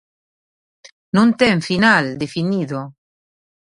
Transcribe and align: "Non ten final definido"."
"Non 1.15 1.29
ten 1.41 1.57
final 1.69 2.05
definido"." 2.23 2.79